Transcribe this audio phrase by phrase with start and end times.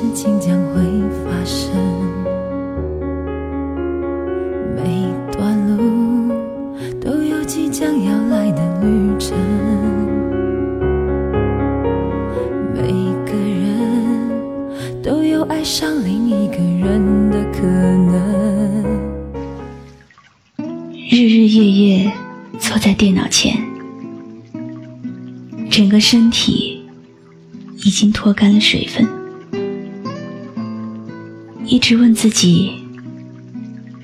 [0.00, 0.80] 事情将会
[1.24, 1.72] 发生。
[4.76, 6.32] 每段路
[7.00, 9.36] 都有即将要来的旅程，
[12.72, 12.80] 每
[13.26, 18.84] 个人都有爱上另一个人的可能。
[21.10, 22.12] 日日夜夜
[22.60, 23.52] 坐在电脑前，
[25.68, 26.84] 整个身体
[27.78, 29.04] 已经脱干了水分，
[31.70, 32.82] 一直问自己：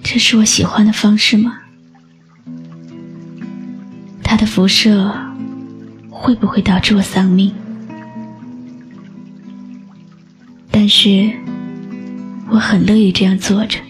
[0.00, 1.58] 这是我喜欢的方式吗？
[4.22, 5.12] 它的辐射
[6.08, 7.52] 会不会导致我丧命？
[10.70, 11.32] 但是，
[12.48, 13.80] 我很乐意这样做着。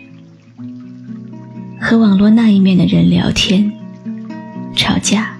[1.78, 3.70] 和网络那一面的人聊天、
[4.74, 5.36] 吵架、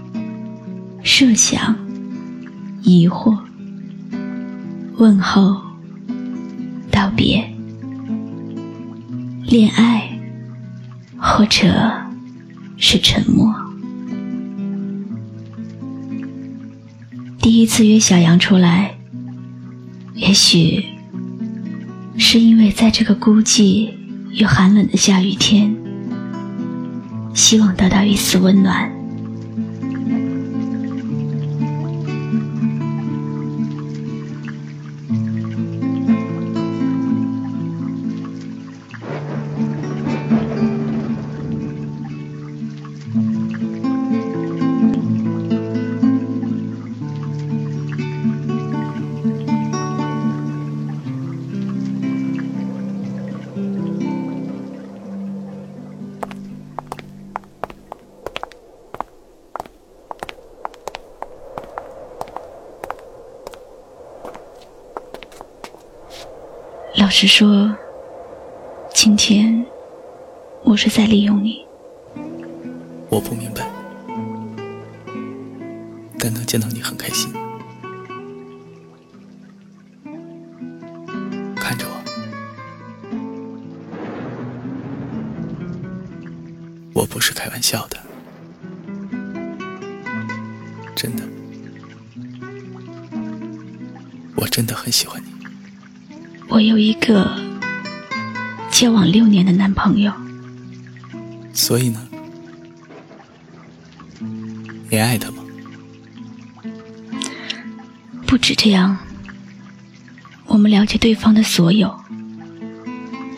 [1.03, 1.75] 设想、
[2.83, 3.39] 疑惑、
[4.99, 5.57] 问候、
[6.91, 7.43] 道别、
[9.49, 10.11] 恋爱，
[11.17, 11.73] 或者
[12.77, 13.51] 是沉默。
[17.41, 18.95] 第一次约小杨出来，
[20.13, 20.85] 也许
[22.19, 23.91] 是因为在这个孤寂
[24.33, 25.75] 又寒冷的下雨天。
[27.33, 28.98] 希望得到一丝温暖。
[66.99, 67.73] 老实说，
[68.93, 69.65] 今天
[70.65, 71.65] 我是在利用你。
[73.09, 73.71] 我不明白，
[76.19, 77.33] 但能见到你很开心。
[81.55, 82.03] 看着我，
[86.95, 87.97] 我不是开玩笑的，
[90.97, 91.23] 真的，
[94.35, 95.28] 我真的很喜欢你。
[96.59, 97.41] 我有一个
[98.69, 100.13] 交往六年的男朋友，
[101.55, 102.05] 所以呢，
[104.91, 105.45] 你爱他吗？
[108.27, 108.99] 不止这样，
[110.47, 111.97] 我们了解对方的所有。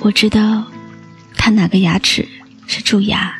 [0.01, 0.65] 我知道
[1.37, 2.27] 他哪个牙齿
[2.67, 3.35] 是蛀牙，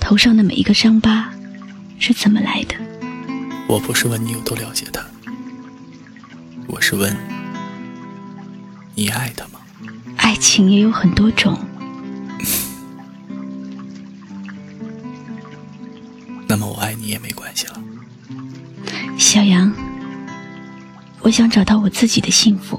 [0.00, 1.30] 头上的每一个伤疤
[1.98, 2.74] 是怎么来的。
[3.68, 5.04] 我不是问你有多了解他，
[6.68, 7.14] 我是问。
[8.94, 9.60] 你爱他吗？
[10.16, 11.58] 爱情也有很多种。
[16.46, 17.80] 那么我爱你也没关系了。
[19.18, 19.72] 小杨，
[21.20, 22.78] 我想找到我自己的幸福。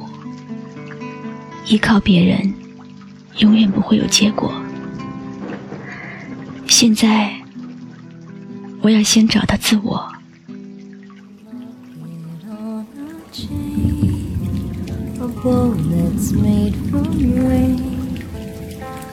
[1.65, 2.53] 依靠别人，
[3.37, 4.53] 永远不会有结果。
[6.67, 7.41] 现在，
[8.81, 10.12] 我要先找到自我。
[15.27, 17.93] Bow that's made from rain.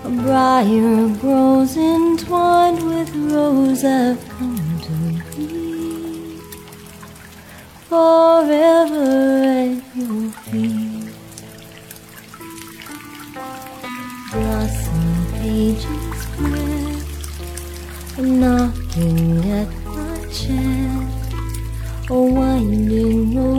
[0.05, 4.93] A briar grows entwined with rose I've come to
[5.37, 6.41] be
[7.89, 11.15] forever at your feet.
[14.33, 21.35] Blossom pages pressed, a knocking at my chest,
[22.09, 23.50] a winding road.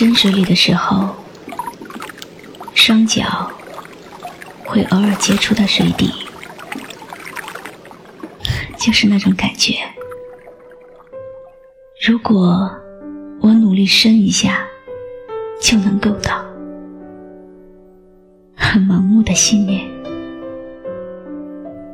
[0.00, 1.14] 深水里的时候，
[2.74, 3.50] 双脚
[4.64, 6.10] 会偶尔接触到水底，
[8.78, 9.74] 就是那种感觉。
[12.00, 12.70] 如果
[13.42, 14.66] 我努力伸一下，
[15.60, 16.42] 就能够到。
[18.56, 19.86] 很盲目的信念，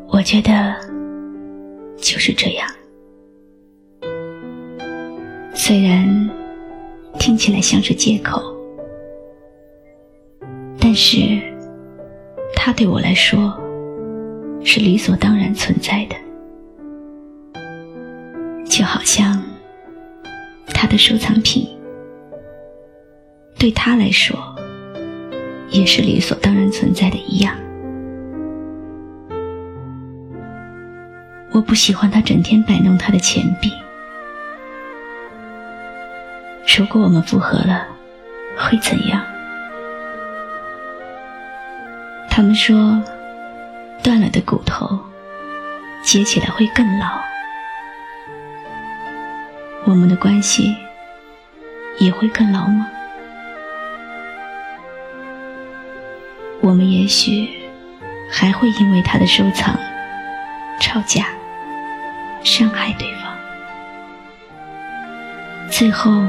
[0.06, 0.76] 我觉得
[1.96, 2.68] 就是这样。
[5.56, 6.30] 虽然
[7.18, 8.42] 听起来像是借口，
[10.80, 11.40] 但是
[12.54, 13.58] 它对我来说
[14.62, 16.16] 是理所当然存在的，
[18.64, 19.42] 就好像
[20.68, 21.66] 他的收藏品
[23.58, 24.38] 对他来说。
[25.68, 27.52] 也是理所当然存在的一样。
[31.52, 33.68] 我不喜欢他整天摆弄他的钱币。
[36.76, 37.86] 如果我们复合了，
[38.58, 39.24] 会怎样？
[42.28, 43.02] 他们说，
[44.02, 44.86] 断了的骨头
[46.02, 47.06] 接起来会更牢。
[49.86, 50.76] 我们的关系
[51.98, 52.86] 也会更牢吗？
[56.60, 57.48] 我们也许
[58.30, 59.74] 还会因为他的收藏
[60.78, 61.28] 吵架，
[62.44, 63.32] 伤害对方，
[65.70, 66.28] 最后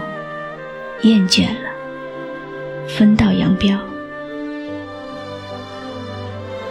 [1.04, 1.70] 厌倦了，
[2.88, 3.78] 分道扬镳。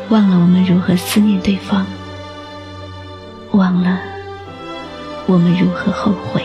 [0.09, 1.87] 忘了我们如何思念对方，
[3.53, 3.99] 忘了
[5.27, 6.43] 我们如何后悔。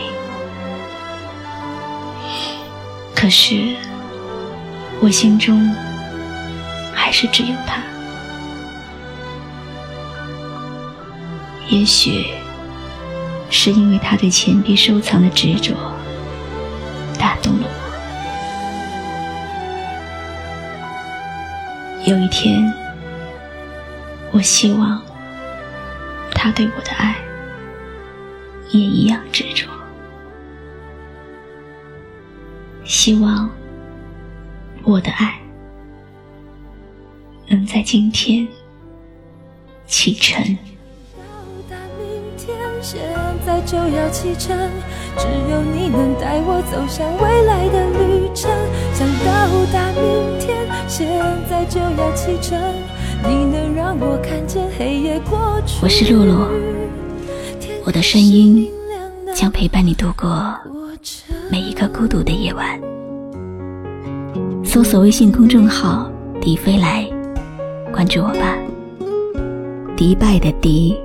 [3.14, 3.76] 可是，
[5.00, 5.72] 我心中
[6.92, 7.80] 还是只有他。
[11.68, 12.26] 也许
[13.48, 15.72] 是因为他对钱币收藏的执着，
[22.04, 22.72] 有一天。
[24.34, 25.02] 我希望
[26.34, 27.14] 他对我的爱
[28.70, 29.68] 也一样执着，
[32.82, 33.50] 希望
[34.84, 35.38] 我的爱
[37.46, 38.48] 能在今天
[39.86, 40.42] 启程。
[41.14, 41.22] 到
[41.68, 43.02] 达明天，现
[43.44, 44.56] 在就要启程，
[45.18, 48.50] 只有你能带我走向未来的旅程。
[48.94, 50.02] 想到达明
[51.68, 52.58] 就要启程。
[53.24, 53.96] 你能让
[55.80, 56.48] 我是露露，
[57.84, 58.68] 我的声音
[59.34, 60.52] 将陪伴你度过
[61.50, 62.80] 每一个孤独的夜晚。
[64.64, 66.10] 搜索微信公众号
[66.42, 67.08] “迪飞来”，
[67.92, 68.56] 关注我吧。
[69.96, 70.96] 迪拜的迪，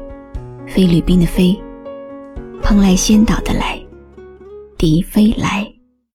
[0.66, 1.56] 菲律宾的菲，
[2.64, 3.80] 蓬莱仙岛的来，
[4.78, 5.77] 迪飞来。